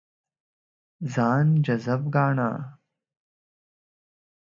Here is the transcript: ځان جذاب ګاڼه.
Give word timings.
ځان 1.13 1.47
جذاب 1.65 2.01
ګاڼه. 2.15 2.49